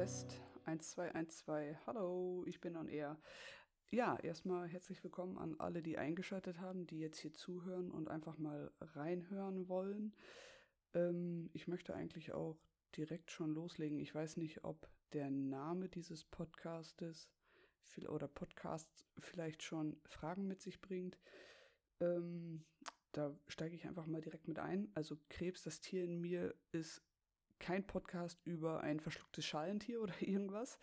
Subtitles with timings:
[0.00, 1.76] Test 1212.
[1.86, 3.20] Hallo, ich bin on air.
[3.90, 8.38] Ja, erstmal herzlich willkommen an alle, die eingeschaltet haben, die jetzt hier zuhören und einfach
[8.38, 10.14] mal reinhören wollen.
[10.94, 12.56] Ähm, ich möchte eigentlich auch
[12.96, 13.98] direkt schon loslegen.
[13.98, 17.28] Ich weiß nicht, ob der Name dieses Podcastes
[18.08, 21.18] oder Podcasts vielleicht schon Fragen mit sich bringt.
[22.00, 22.64] Ähm,
[23.12, 24.90] da steige ich einfach mal direkt mit ein.
[24.94, 27.02] Also Krebs, das Tier in mir, ist
[27.60, 30.78] kein Podcast über ein verschlucktes Schalentier oder irgendwas.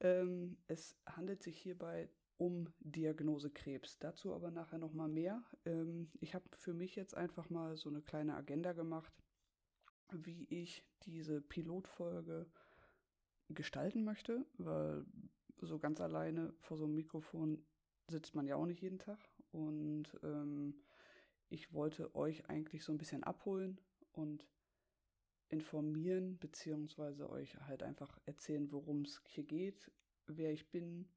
[0.00, 3.98] Ähm, es handelt sich hierbei um Diagnose Krebs.
[3.98, 5.42] Dazu aber nachher noch mal mehr.
[5.64, 9.12] Ähm, ich habe für mich jetzt einfach mal so eine kleine Agenda gemacht,
[10.12, 12.46] wie ich diese Pilotfolge
[13.48, 15.04] gestalten möchte, weil
[15.60, 17.62] so ganz alleine vor so einem Mikrofon
[18.08, 19.18] sitzt man ja auch nicht jeden Tag.
[19.52, 20.74] Und ähm,
[21.48, 23.78] ich wollte euch eigentlich so ein bisschen abholen
[24.12, 24.46] und
[25.50, 29.90] informieren, beziehungsweise euch halt einfach erzählen, worum es hier geht,
[30.26, 31.08] wer ich bin,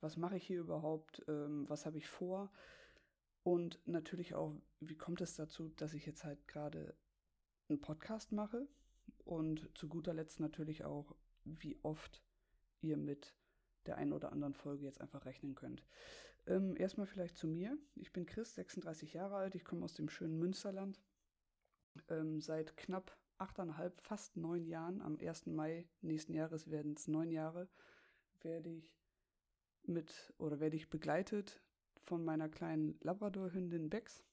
[0.00, 2.50] was mache ich hier überhaupt, ähm, was habe ich vor
[3.42, 6.96] und natürlich auch, wie kommt es dazu, dass ich jetzt halt gerade
[7.68, 8.66] einen Podcast mache
[9.24, 12.22] und zu guter Letzt natürlich auch, wie oft
[12.80, 13.34] ihr mit
[13.86, 15.84] der einen oder anderen Folge jetzt einfach rechnen könnt.
[16.46, 17.78] Ähm, erstmal vielleicht zu mir.
[17.96, 19.54] Ich bin Chris, 36 Jahre alt.
[19.54, 21.00] Ich komme aus dem schönen Münsterland.
[22.08, 25.46] Ähm, seit knapp achteinhalb, fast neun Jahren, am 1.
[25.46, 27.68] Mai nächsten Jahres werden es neun Jahre,
[28.40, 28.96] werde ich
[29.84, 31.60] mit oder werde ich begleitet
[32.02, 34.24] von meiner kleinen Labrador-Hündin Bex,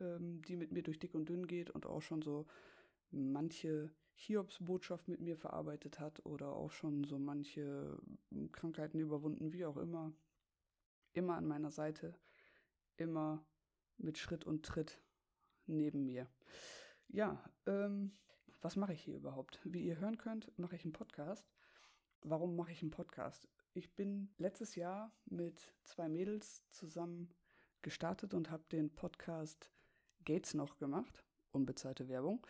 [0.00, 2.46] ähm, die mit mir durch dick und dünn geht und auch schon so
[3.10, 7.98] manche Hiobs-Botschaft mit mir verarbeitet hat oder auch schon so manche
[8.52, 10.12] Krankheiten überwunden, wie auch immer.
[11.12, 12.14] Immer an meiner Seite,
[12.96, 13.44] immer
[13.96, 15.02] mit Schritt und Tritt
[15.66, 16.28] neben mir.
[17.12, 18.12] Ja, ähm,
[18.60, 19.58] was mache ich hier überhaupt?
[19.64, 21.50] Wie ihr hören könnt, mache ich einen Podcast.
[22.22, 23.48] Warum mache ich einen Podcast?
[23.74, 27.34] Ich bin letztes Jahr mit zwei Mädels zusammen
[27.82, 29.72] gestartet und habe den Podcast
[30.24, 31.24] Gates noch gemacht.
[31.50, 32.46] Unbezahlte Werbung.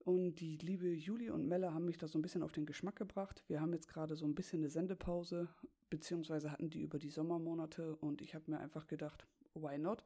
[0.00, 2.96] Und die liebe Julie und Melle haben mich da so ein bisschen auf den Geschmack
[2.96, 3.42] gebracht.
[3.48, 5.48] Wir haben jetzt gerade so ein bisschen eine Sendepause,
[5.88, 10.04] beziehungsweise hatten die über die Sommermonate und ich habe mir einfach gedacht, why not?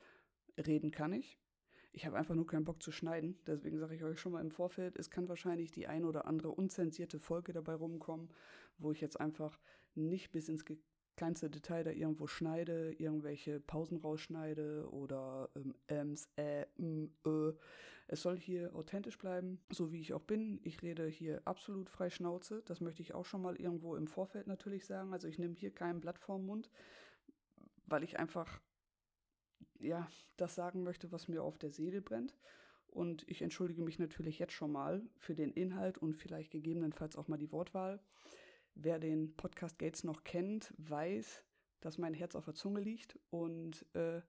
[0.56, 1.40] Reden kann ich.
[1.92, 3.38] Ich habe einfach nur keinen Bock zu schneiden.
[3.46, 6.50] Deswegen sage ich euch schon mal im Vorfeld, es kann wahrscheinlich die ein oder andere
[6.50, 8.28] unzensierte Folge dabei rumkommen,
[8.78, 9.58] wo ich jetzt einfach
[9.94, 10.64] nicht bis ins
[11.16, 17.52] kleinste Detail da irgendwo schneide, irgendwelche Pausen rausschneide oder ähm, Ms, Ä, M, Ö.
[18.06, 20.60] Es soll hier authentisch bleiben, so wie ich auch bin.
[20.64, 22.62] Ich rede hier absolut frei Schnauze.
[22.64, 25.12] Das möchte ich auch schon mal irgendwo im Vorfeld natürlich sagen.
[25.12, 26.70] Also ich nehme hier kein Blatt vorm Mund,
[27.86, 28.60] weil ich einfach
[29.80, 32.36] ja, das sagen möchte, was mir auf der Seele brennt.
[32.86, 37.28] Und ich entschuldige mich natürlich jetzt schon mal für den Inhalt und vielleicht gegebenenfalls auch
[37.28, 38.00] mal die Wortwahl.
[38.74, 41.44] Wer den Podcast Gates noch kennt, weiß,
[41.80, 44.20] dass mein Herz auf der Zunge liegt und äh,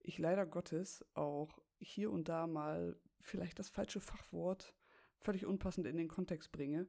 [0.00, 4.74] ich leider Gottes auch hier und da mal vielleicht das falsche Fachwort
[5.20, 6.88] völlig unpassend in den Kontext bringe.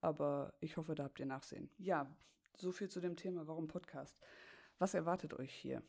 [0.00, 1.70] Aber ich hoffe, da habt ihr Nachsehen.
[1.76, 2.14] Ja,
[2.56, 4.18] so viel zu dem Thema, warum Podcast.
[4.78, 5.82] Was erwartet euch hier?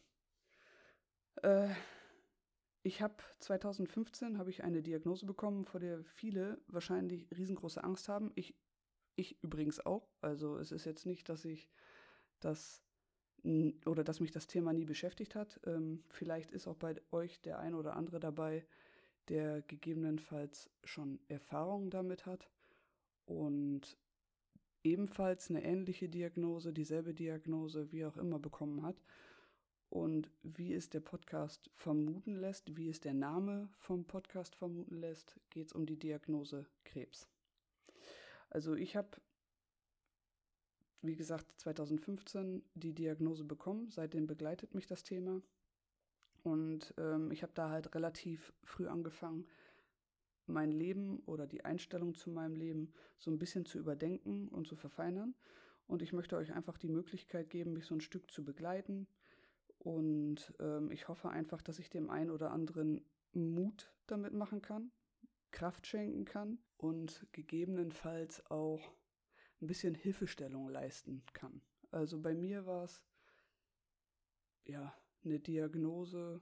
[1.44, 1.69] Äh,
[2.84, 8.31] ich habe 2015 habe ich eine Diagnose bekommen, vor der viele wahrscheinlich riesengroße Angst haben.
[8.36, 8.56] Ich
[9.16, 10.08] ich übrigens auch.
[10.22, 11.70] Also es ist jetzt nicht, dass ich
[12.40, 12.84] das
[13.88, 15.59] oder dass mich das Thema nie beschäftigt hat.
[15.66, 18.66] Ähm, vielleicht ist auch bei euch der ein oder andere dabei,
[19.30, 22.52] der gegebenenfalls schon Erfahrungen damit hat
[23.25, 23.97] und
[24.84, 29.02] ebenfalls eine ähnliche Diagnose, dieselbe Diagnose, wie auch immer bekommen hat.
[29.91, 35.35] Und wie es der Podcast vermuten lässt, wie es der Name vom Podcast vermuten lässt,
[35.50, 37.28] geht es um die Diagnose Krebs.
[38.49, 39.09] Also ich habe,
[41.02, 43.91] wie gesagt, 2015 die Diagnose bekommen.
[43.91, 45.41] Seitdem begleitet mich das Thema.
[46.41, 49.46] Und ähm, ich habe da halt relativ früh angefangen,
[50.47, 54.78] mein Leben oder die Einstellung zu meinem Leben so ein bisschen zu überdenken und zu
[54.78, 55.35] verfeinern.
[55.85, 59.05] Und ich möchte euch einfach die Möglichkeit geben, mich so ein Stück zu begleiten.
[59.84, 64.92] Und ähm, ich hoffe einfach, dass ich dem einen oder anderen Mut damit machen kann,
[65.50, 68.94] Kraft schenken kann und gegebenenfalls auch
[69.60, 71.62] ein bisschen Hilfestellung leisten kann.
[71.90, 73.04] Also bei mir war es
[74.66, 74.94] ja
[75.24, 76.42] eine Diagnose,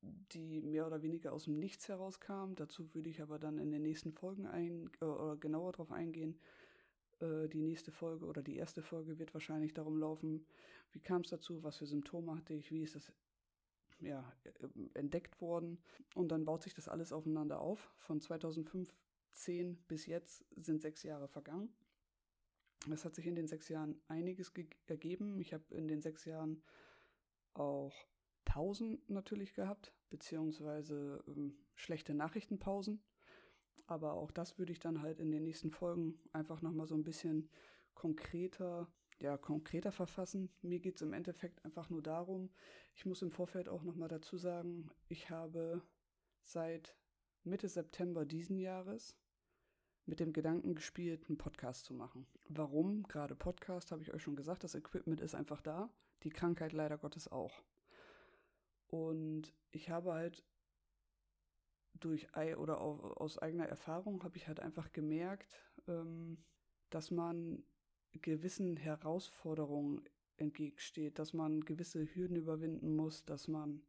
[0.00, 2.54] die mehr oder weniger aus dem Nichts herauskam.
[2.54, 6.38] Dazu würde ich aber dann in den nächsten Folgen ein, äh, genauer darauf eingehen.
[7.20, 10.46] Äh, die nächste Folge oder die erste Folge wird wahrscheinlich darum laufen,
[10.92, 13.12] wie kam es dazu, was für Symptome hatte ich, wie ist das
[14.00, 15.78] ja, äh, entdeckt worden.
[16.14, 17.92] Und dann baut sich das alles aufeinander auf.
[17.98, 21.72] Von 2015 bis jetzt sind sechs Jahre vergangen.
[22.92, 24.52] Es hat sich in den sechs Jahren einiges
[24.86, 25.40] ergeben.
[25.40, 26.62] Ich habe in den sechs Jahren
[27.54, 28.06] auch
[28.44, 33.02] Pausen natürlich gehabt, beziehungsweise ähm, schlechte Nachrichtenpausen.
[33.88, 37.04] Aber auch das würde ich dann halt in den nächsten Folgen einfach nochmal so ein
[37.04, 37.48] bisschen
[37.94, 38.86] konkreter,
[39.18, 40.50] ja, konkreter verfassen.
[40.60, 42.50] Mir geht es im Endeffekt einfach nur darum,
[42.94, 45.82] ich muss im Vorfeld auch nochmal dazu sagen, ich habe
[46.42, 46.96] seit
[47.44, 49.16] Mitte September diesen Jahres
[50.04, 52.26] mit dem Gedanken gespielt, einen Podcast zu machen.
[52.48, 53.04] Warum?
[53.04, 55.90] Gerade Podcast, habe ich euch schon gesagt, das Equipment ist einfach da,
[56.24, 57.62] die Krankheit leider Gottes auch.
[58.88, 60.44] Und ich habe halt
[62.00, 66.38] durch oder aus eigener Erfahrung habe ich halt einfach gemerkt, ähm,
[66.90, 67.62] dass man
[68.12, 70.02] gewissen Herausforderungen
[70.36, 73.82] entgegensteht, dass man gewisse Hürden überwinden muss, dass man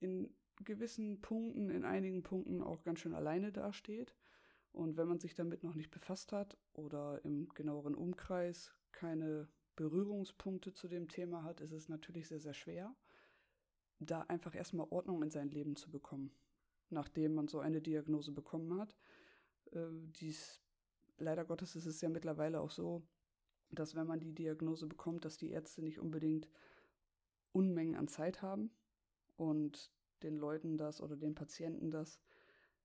[0.00, 0.34] in
[0.64, 4.14] gewissen Punkten, in einigen Punkten auch ganz schön alleine dasteht.
[4.72, 10.72] Und wenn man sich damit noch nicht befasst hat oder im genaueren Umkreis keine Berührungspunkte
[10.72, 12.94] zu dem Thema hat, ist es natürlich sehr, sehr schwer,
[13.98, 16.32] da einfach erstmal Ordnung in sein Leben zu bekommen,
[16.90, 18.96] nachdem man so eine Diagnose bekommen hat.
[19.72, 20.60] Äh, dies,
[21.18, 23.06] leider Gottes ist es ja mittlerweile auch so,
[23.70, 26.48] dass wenn man die Diagnose bekommt, dass die Ärzte nicht unbedingt
[27.52, 28.70] Unmengen an Zeit haben
[29.36, 29.92] und
[30.22, 32.20] den Leuten das oder den Patienten das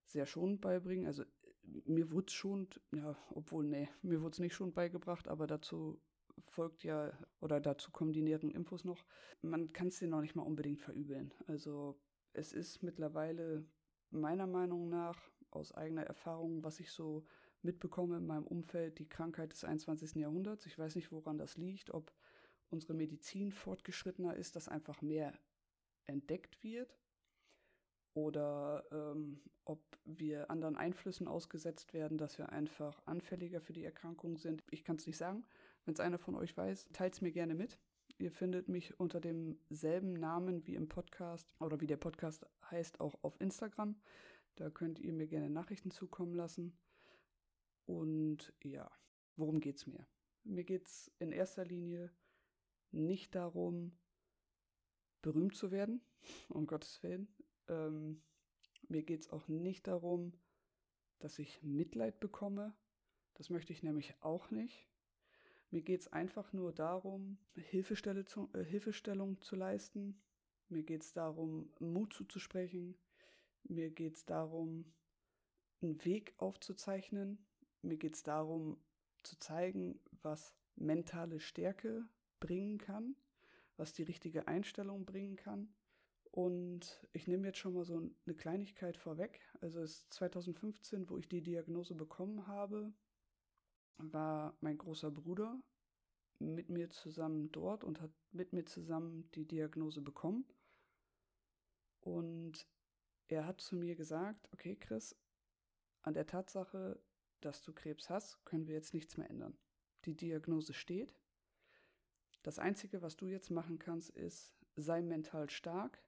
[0.04, 1.06] sehr schonend beibringen.
[1.06, 1.24] Also
[1.62, 6.00] mir wurde es schon, ja, obwohl, nee, mir wurde es nicht schon beigebracht, aber dazu
[6.44, 9.04] folgt ja, oder dazu kommen die näheren Infos noch.
[9.42, 11.34] Man kann es dir noch nicht mal unbedingt verübeln.
[11.46, 11.98] Also
[12.32, 13.64] es ist mittlerweile
[14.10, 15.18] meiner Meinung nach
[15.50, 17.24] aus eigener Erfahrung, was ich so
[17.62, 20.14] mitbekomme in meinem Umfeld, die Krankheit des 21.
[20.16, 20.66] Jahrhunderts.
[20.66, 22.12] Ich weiß nicht, woran das liegt, ob
[22.70, 25.32] unsere Medizin fortgeschrittener ist, dass einfach mehr
[26.06, 26.96] entdeckt wird
[28.14, 34.36] oder ähm, ob wir anderen Einflüssen ausgesetzt werden, dass wir einfach anfälliger für die Erkrankung
[34.36, 34.62] sind.
[34.70, 35.44] Ich kann es nicht sagen.
[35.84, 37.78] Wenn es einer von euch weiß, teilt es mir gerne mit.
[38.20, 43.14] Ihr findet mich unter demselben Namen wie im Podcast oder wie der Podcast heißt, auch
[43.22, 43.98] auf Instagram.
[44.56, 46.78] Da könnt ihr mir gerne Nachrichten zukommen lassen.
[47.86, 48.90] Und ja,
[49.36, 50.06] worum geht es mir?
[50.44, 52.12] Mir geht es in erster Linie
[52.90, 53.98] nicht darum,
[55.22, 56.02] berühmt zu werden,
[56.50, 57.26] um Gottes Willen.
[57.68, 58.22] Ähm,
[58.88, 60.34] mir geht es auch nicht darum,
[61.20, 62.76] dass ich Mitleid bekomme.
[63.32, 64.89] Das möchte ich nämlich auch nicht.
[65.70, 70.20] Mir geht es einfach nur darum, Hilfestelle zu, äh, Hilfestellung zu leisten.
[70.68, 72.96] Mir geht es darum, Mut zuzusprechen.
[73.64, 74.92] Mir geht es darum,
[75.80, 77.44] einen Weg aufzuzeichnen.
[77.82, 78.78] Mir geht es darum,
[79.22, 82.08] zu zeigen, was mentale Stärke
[82.40, 83.14] bringen kann,
[83.76, 85.72] was die richtige Einstellung bringen kann.
[86.32, 89.40] Und ich nehme jetzt schon mal so eine Kleinigkeit vorweg.
[89.60, 92.92] Also es ist 2015, wo ich die Diagnose bekommen habe,
[94.02, 95.60] war mein großer Bruder
[96.38, 100.44] mit mir zusammen dort und hat mit mir zusammen die Diagnose bekommen.
[102.00, 102.66] Und
[103.28, 105.16] er hat zu mir gesagt, okay Chris,
[106.02, 107.02] an der Tatsache,
[107.40, 109.58] dass du Krebs hast, können wir jetzt nichts mehr ändern.
[110.06, 111.14] Die Diagnose steht.
[112.42, 116.02] Das Einzige, was du jetzt machen kannst, ist, sei mental stark,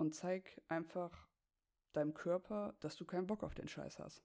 [0.00, 1.28] und zeig einfach
[1.92, 4.24] deinem Körper, dass du keinen Bock auf den Scheiß hast.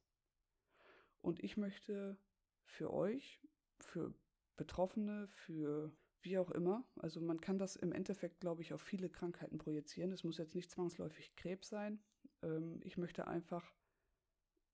[1.21, 2.17] Und ich möchte
[2.65, 3.41] für euch,
[3.79, 4.13] für
[4.57, 5.91] Betroffene, für
[6.25, 10.11] wie auch immer, also man kann das im Endeffekt, glaube ich, auf viele Krankheiten projizieren.
[10.11, 11.99] Es muss jetzt nicht zwangsläufig Krebs sein.
[12.41, 13.73] Ähm, ich möchte einfach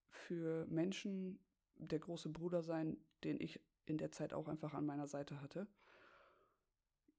[0.10, 1.39] für Menschen
[1.75, 5.67] der große Bruder sein, den ich in der Zeit auch einfach an meiner Seite hatte.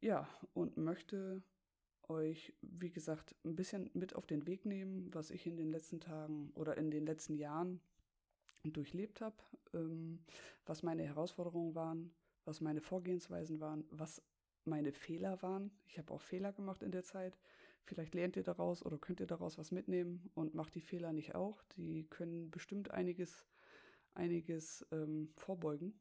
[0.00, 1.42] Ja, und möchte
[2.08, 6.00] euch, wie gesagt, ein bisschen mit auf den Weg nehmen, was ich in den letzten
[6.00, 7.80] Tagen oder in den letzten Jahren
[8.70, 9.36] durchlebt habe,
[9.74, 10.20] ähm,
[10.66, 12.12] was meine Herausforderungen waren,
[12.44, 14.22] was meine Vorgehensweisen waren, was
[14.64, 15.70] meine Fehler waren.
[15.86, 17.36] Ich habe auch Fehler gemacht in der Zeit.
[17.84, 21.34] Vielleicht lernt ihr daraus oder könnt ihr daraus was mitnehmen und macht die Fehler nicht
[21.34, 21.62] auch.
[21.76, 23.44] Die können bestimmt einiges,
[24.14, 25.98] einiges ähm, vorbeugen.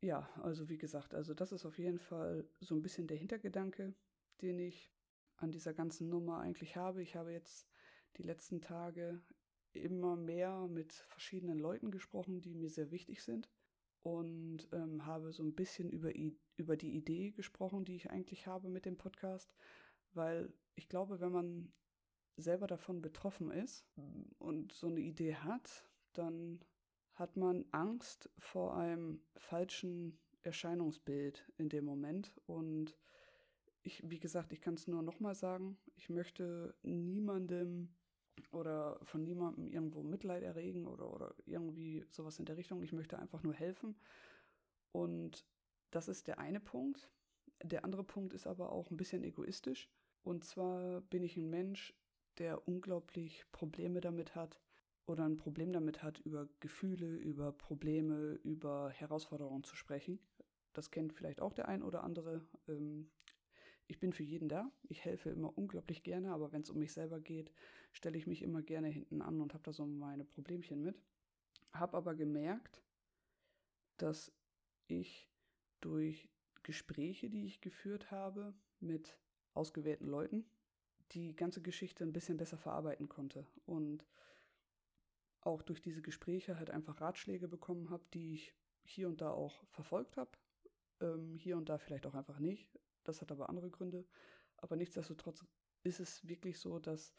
[0.00, 3.94] Ja, also wie gesagt, also das ist auf jeden Fall so ein bisschen der Hintergedanke,
[4.40, 4.92] den ich
[5.36, 7.02] an dieser ganzen Nummer eigentlich habe.
[7.02, 7.68] Ich habe jetzt
[8.16, 9.20] die letzten Tage
[9.76, 13.48] immer mehr mit verschiedenen Leuten gesprochen, die mir sehr wichtig sind.
[14.02, 16.12] Und ähm, habe so ein bisschen über,
[16.56, 19.54] über die Idee gesprochen, die ich eigentlich habe mit dem Podcast,
[20.12, 21.72] weil ich glaube, wenn man
[22.36, 23.86] selber davon betroffen ist
[24.38, 26.60] und so eine Idee hat, dann
[27.14, 32.34] hat man Angst vor einem falschen Erscheinungsbild in dem Moment.
[32.46, 32.98] Und
[33.82, 37.94] ich, wie gesagt, ich kann es nur nochmal sagen, ich möchte niemandem
[38.52, 42.82] oder von niemandem irgendwo Mitleid erregen oder, oder irgendwie sowas in der Richtung.
[42.82, 43.96] Ich möchte einfach nur helfen.
[44.92, 45.44] Und
[45.90, 47.10] das ist der eine Punkt.
[47.62, 49.90] Der andere Punkt ist aber auch ein bisschen egoistisch.
[50.22, 51.94] Und zwar bin ich ein Mensch,
[52.38, 54.60] der unglaublich Probleme damit hat
[55.06, 60.18] oder ein Problem damit hat, über Gefühle, über Probleme, über Herausforderungen zu sprechen.
[60.72, 62.40] Das kennt vielleicht auch der ein oder andere.
[62.68, 63.10] Ähm,
[63.86, 64.70] ich bin für jeden da.
[64.88, 67.52] Ich helfe immer unglaublich gerne, aber wenn es um mich selber geht,
[67.94, 71.00] stelle ich mich immer gerne hinten an und habe da so meine Problemchen mit.
[71.72, 72.82] Habe aber gemerkt,
[73.96, 74.32] dass
[74.88, 75.28] ich
[75.80, 76.28] durch
[76.62, 79.18] Gespräche, die ich geführt habe mit
[79.54, 80.44] ausgewählten Leuten,
[81.12, 84.04] die ganze Geschichte ein bisschen besser verarbeiten konnte und
[85.40, 89.64] auch durch diese Gespräche halt einfach Ratschläge bekommen habe, die ich hier und da auch
[89.68, 90.30] verfolgt habe,
[91.00, 92.78] ähm, hier und da vielleicht auch einfach nicht.
[93.04, 94.06] Das hat aber andere Gründe.
[94.56, 95.44] Aber nichtsdestotrotz
[95.82, 97.14] ist es wirklich so, dass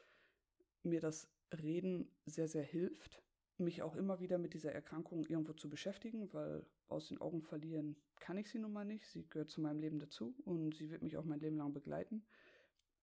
[0.85, 3.21] mir das Reden sehr, sehr hilft,
[3.57, 7.95] mich auch immer wieder mit dieser Erkrankung irgendwo zu beschäftigen, weil aus den Augen verlieren
[8.19, 9.07] kann ich sie nun mal nicht.
[9.07, 12.25] Sie gehört zu meinem Leben dazu und sie wird mich auch mein Leben lang begleiten.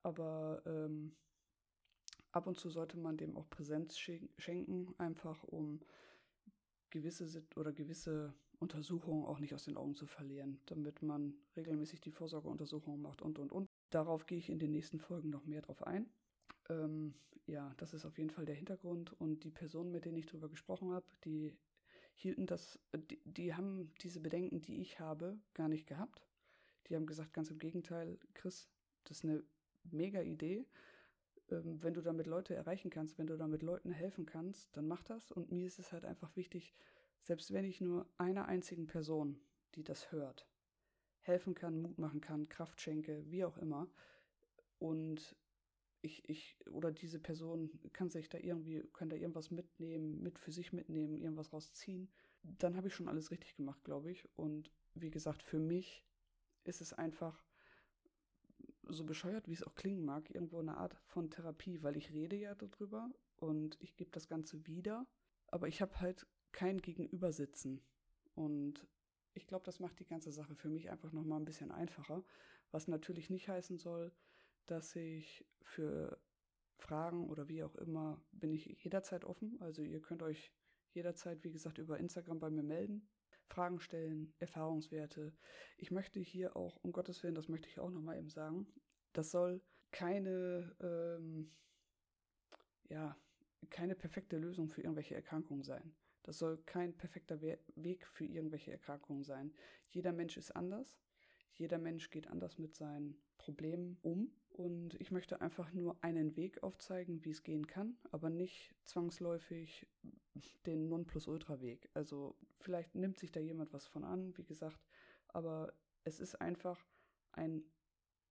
[0.02, 1.14] Aber ähm,
[2.32, 5.80] ab und zu sollte man dem auch Präsenz schenken, einfach um
[6.90, 12.12] gewisse oder gewisse Untersuchungen auch nicht aus den Augen zu verlieren, damit man regelmäßig die
[12.12, 13.68] Vorsorgeuntersuchungen macht und und und.
[13.90, 16.10] Darauf gehe ich in den nächsten Folgen noch mehr drauf ein.
[16.72, 17.14] Ähm,
[17.46, 20.48] ja, das ist auf jeden Fall der Hintergrund und die Personen, mit denen ich darüber
[20.48, 21.56] gesprochen habe, die
[22.14, 22.78] hielten das,
[23.10, 26.26] die, die haben diese Bedenken, die ich habe, gar nicht gehabt.
[26.88, 28.68] Die haben gesagt, ganz im Gegenteil, Chris,
[29.04, 29.42] das ist eine
[29.90, 30.66] mega Idee.
[31.50, 35.02] Ähm, wenn du damit Leute erreichen kannst, wenn du damit Leuten helfen kannst, dann mach
[35.02, 35.32] das.
[35.32, 36.74] Und mir ist es halt einfach wichtig,
[37.22, 39.40] selbst wenn ich nur einer einzigen Person,
[39.74, 40.46] die das hört,
[41.20, 43.88] helfen kann, Mut machen kann, Kraft schenke, wie auch immer,
[44.78, 45.36] und
[46.02, 50.52] ich, ich, oder diese Person kann sich da irgendwie, kann da irgendwas mitnehmen, mit für
[50.52, 52.10] sich mitnehmen, irgendwas rausziehen,
[52.42, 54.28] dann habe ich schon alles richtig gemacht, glaube ich.
[54.36, 56.04] Und wie gesagt, für mich
[56.64, 57.44] ist es einfach
[58.88, 62.36] so bescheuert, wie es auch klingen mag, irgendwo eine Art von Therapie, weil ich rede
[62.36, 65.06] ja darüber und ich gebe das Ganze wieder,
[65.46, 67.80] aber ich habe halt kein Gegenübersitzen.
[68.34, 68.86] Und
[69.34, 72.24] ich glaube, das macht die ganze Sache für mich einfach nochmal ein bisschen einfacher,
[72.72, 74.12] was natürlich nicht heißen soll,
[74.66, 76.18] dass ich für
[76.76, 79.60] Fragen oder wie auch immer bin ich jederzeit offen.
[79.60, 80.52] Also ihr könnt euch
[80.92, 83.08] jederzeit, wie gesagt, über Instagram bei mir melden.
[83.46, 85.32] Fragen stellen, Erfahrungswerte.
[85.76, 88.66] Ich möchte hier auch, um Gottes Willen, das möchte ich auch nochmal eben sagen,
[89.12, 91.52] das soll keine, ähm,
[92.88, 93.16] ja,
[93.68, 95.94] keine perfekte Lösung für irgendwelche Erkrankungen sein.
[96.22, 99.52] Das soll kein perfekter We Weg für irgendwelche Erkrankungen sein.
[99.90, 100.98] Jeder Mensch ist anders.
[101.54, 104.32] Jeder Mensch geht anders mit seinen Problemen um.
[104.50, 109.86] Und ich möchte einfach nur einen Weg aufzeigen, wie es gehen kann, aber nicht zwangsläufig
[110.66, 111.88] den Nonplusultra-Weg.
[111.94, 114.78] Also vielleicht nimmt sich da jemand was von an, wie gesagt,
[115.28, 115.72] aber
[116.04, 116.84] es ist einfach
[117.32, 117.64] ein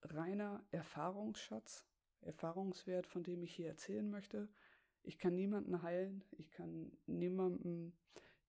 [0.03, 1.87] reiner Erfahrungsschatz,
[2.21, 4.47] Erfahrungswert, von dem ich hier erzählen möchte.
[5.03, 7.93] Ich kann niemanden heilen, ich kann niemandem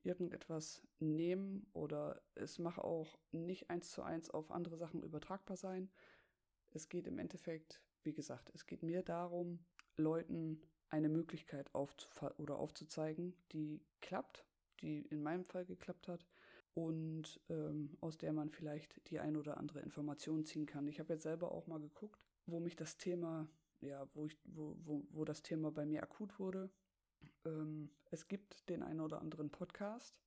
[0.04, 5.90] irgendetwas nehmen oder es macht auch nicht eins zu eins auf andere Sachen übertragbar sein.
[6.70, 9.58] Es geht im Endeffekt, wie gesagt, es geht mir darum,
[9.96, 14.44] Leuten eine Möglichkeit oder aufzuzeigen, die klappt,
[14.80, 16.26] die in meinem Fall geklappt hat
[16.74, 20.88] und ähm, aus der man vielleicht die ein oder andere Information ziehen kann.
[20.88, 23.48] Ich habe jetzt selber auch mal geguckt, wo mich das Thema,
[23.80, 26.70] ja, wo ich, wo, wo, wo das Thema bei mir akut wurde.
[27.44, 30.20] Ähm, es gibt den einen oder anderen Podcast,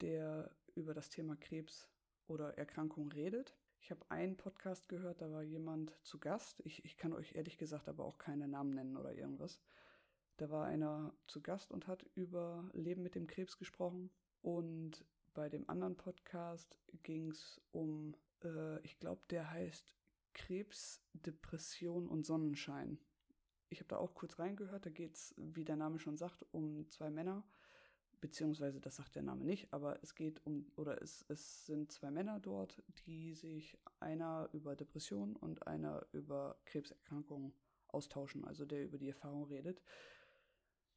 [0.00, 1.88] der über das Thema Krebs
[2.26, 3.56] oder Erkrankung redet.
[3.80, 6.62] Ich habe einen Podcast gehört, da war jemand zu Gast.
[6.64, 9.60] Ich, ich kann euch ehrlich gesagt aber auch keine Namen nennen oder irgendwas.
[10.36, 14.10] Da war einer zu Gast und hat über Leben mit dem Krebs gesprochen.
[14.40, 19.94] Und bei dem anderen Podcast ging es um, äh, ich glaube, der heißt
[20.32, 22.98] Krebs, Depression und Sonnenschein.
[23.72, 24.86] Ich habe da auch kurz reingehört.
[24.86, 27.44] Da geht es, wie der Name schon sagt, um zwei Männer
[28.22, 32.10] beziehungsweise das sagt der Name nicht, aber es geht um, oder es, es sind zwei
[32.10, 37.52] Männer dort, die sich einer über Depression und einer über Krebserkrankungen
[37.88, 39.82] austauschen, also der über die Erfahrung redet.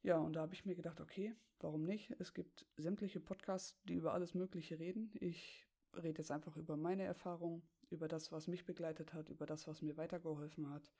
[0.02, 2.14] Ja, und da habe ich mir gedacht, okay, warum nicht?
[2.20, 5.10] Es gibt sämtliche Podcasts, die über alles Mögliche reden.
[5.14, 5.66] Ich
[5.96, 9.82] rede jetzt einfach über meine Erfahrung, über das, was mich begleitet hat, über das, was
[9.82, 10.92] mir weitergeholfen hat,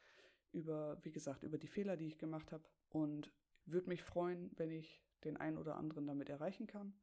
[0.56, 3.30] über, wie gesagt, über die Fehler, die ich gemacht habe und
[3.66, 6.94] würde mich freuen, wenn ich den einen oder anderen damit erreichen kann.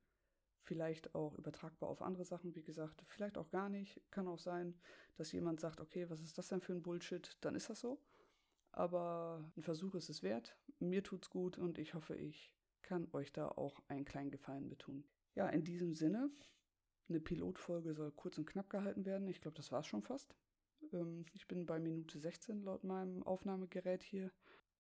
[0.62, 4.02] Vielleicht auch übertragbar auf andere Sachen, wie gesagt, vielleicht auch gar nicht.
[4.12, 4.76] Kann auch sein,
[5.18, 7.38] dass jemand sagt, okay, was ist das denn für ein Bullshit?
[7.42, 8.02] Dann ist das so.
[8.72, 10.58] Aber ein Versuch ist es wert.
[10.80, 15.06] Mir tut's gut und ich hoffe, ich kann euch da auch einen kleinen Gefallen betun.
[15.36, 16.32] Ja, in diesem Sinne
[17.10, 19.28] Eine Pilotfolge soll kurz und knapp gehalten werden.
[19.28, 20.36] Ich glaube, das war es schon fast.
[20.94, 24.32] Ähm, ich bin bei Minute 16 laut meinem Aufnahmegerät hier.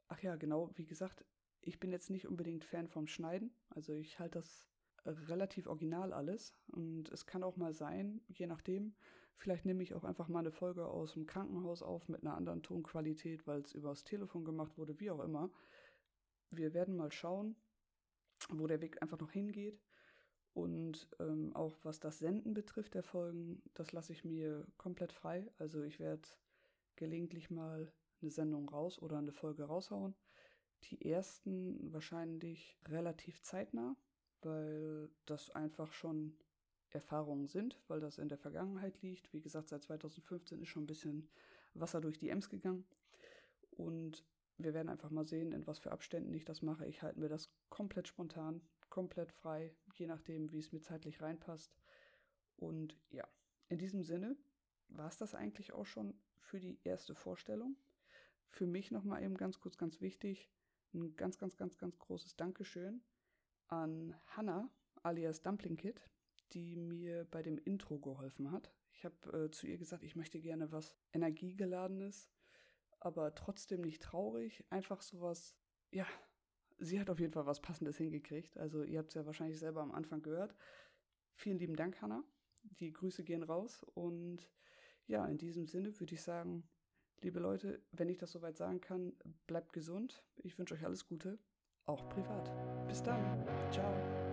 [0.08, 1.26] Ach ja, genau, wie gesagt,
[1.62, 3.54] ich bin jetzt nicht unbedingt Fan vom Schneiden.
[3.70, 4.68] Also ich halte das
[5.06, 6.54] relativ original alles.
[6.68, 8.96] Und es kann auch mal sein, je nachdem,
[9.36, 12.64] vielleicht nehme ich auch einfach mal eine Folge aus dem Krankenhaus auf mit einer anderen
[12.64, 15.52] Tonqualität, weil es übers Telefon gemacht wurde, wie auch immer.
[16.50, 17.56] Wir werden mal schauen,
[18.50, 19.82] wo der Weg einfach noch hingeht.
[20.54, 25.52] Und ähm, auch was das Senden betrifft der Folgen, das lasse ich mir komplett frei.
[25.58, 26.28] Also ich werde
[26.96, 27.92] gelegentlich mal
[28.22, 30.16] eine Sendung raus oder eine Folge raushauen.
[30.84, 33.96] Die ersten wahrscheinlich relativ zeitnah,
[34.42, 36.36] weil das einfach schon
[36.90, 39.34] Erfahrungen sind, weil das in der Vergangenheit liegt.
[39.34, 41.30] Wie gesagt, seit 2015 ist schon ein bisschen
[41.74, 42.86] Wasser durch die Ems gegangen.
[43.72, 44.24] Und
[44.58, 46.86] wir werden einfach mal sehen, in was für Abständen ich das mache.
[46.86, 48.62] Ich halte mir das komplett spontan,
[48.94, 51.76] komplett frei, je nachdem, wie es mir zeitlich reinpasst.
[52.58, 53.28] Und ja,
[53.68, 54.38] in diesem Sinne
[54.88, 57.76] war es das eigentlich auch schon für die erste Vorstellung.
[58.50, 60.48] Für mich nochmal eben ganz kurz, ganz wichtig,
[60.94, 63.02] ein ganz, ganz, ganz, ganz großes Dankeschön
[63.68, 64.70] an Hannah
[65.02, 66.08] alias Dumpling Kid,
[66.52, 68.76] die mir bei dem Intro geholfen hat.
[68.92, 72.30] Ich habe äh, zu ihr gesagt, ich möchte gerne was Energiegeladenes,
[73.00, 74.64] aber trotzdem nicht traurig.
[74.70, 75.56] Einfach sowas,
[75.90, 76.06] ja,
[76.84, 78.58] sie hat auf jeden Fall was Passendes hingekriegt.
[78.58, 80.56] Also ihr habt es ja wahrscheinlich selber am Anfang gehört.
[81.36, 82.24] Vielen lieben Dank, Hannah.
[82.80, 83.84] Die Grüße gehen raus.
[83.96, 84.50] Und
[85.08, 86.64] ja, in diesem Sinne würde ich sagen,
[87.22, 89.14] liebe Leute, wenn ich das soweit sagen kann,
[89.48, 90.24] bleibt gesund.
[90.38, 91.40] Ich wünsche euch alles Gute,
[91.86, 92.52] auch privat.
[92.88, 93.46] Bis dann.
[93.72, 94.33] Ciao.